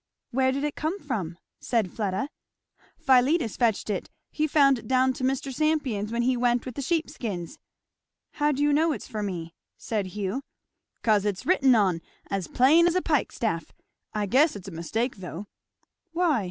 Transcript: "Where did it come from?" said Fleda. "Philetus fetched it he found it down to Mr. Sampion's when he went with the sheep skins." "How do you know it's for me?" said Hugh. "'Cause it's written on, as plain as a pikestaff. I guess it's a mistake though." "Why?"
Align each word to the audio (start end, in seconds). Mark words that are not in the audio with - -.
"Where 0.31 0.51
did 0.51 0.63
it 0.63 0.73
come 0.75 0.99
from?" 0.99 1.37
said 1.59 1.91
Fleda. 1.93 2.29
"Philetus 2.97 3.55
fetched 3.55 3.87
it 3.87 4.09
he 4.31 4.47
found 4.47 4.79
it 4.79 4.87
down 4.87 5.13
to 5.13 5.23
Mr. 5.23 5.53
Sampion's 5.53 6.11
when 6.11 6.23
he 6.23 6.35
went 6.35 6.65
with 6.65 6.73
the 6.73 6.81
sheep 6.81 7.07
skins." 7.07 7.59
"How 8.31 8.51
do 8.51 8.63
you 8.63 8.73
know 8.73 8.93
it's 8.93 9.07
for 9.07 9.21
me?" 9.21 9.53
said 9.77 10.07
Hugh. 10.17 10.41
"'Cause 11.03 11.23
it's 11.23 11.45
written 11.45 11.75
on, 11.75 12.01
as 12.31 12.47
plain 12.47 12.87
as 12.87 12.95
a 12.95 13.01
pikestaff. 13.03 13.73
I 14.11 14.25
guess 14.25 14.55
it's 14.55 14.67
a 14.67 14.71
mistake 14.71 15.17
though." 15.17 15.45
"Why?" 16.13 16.39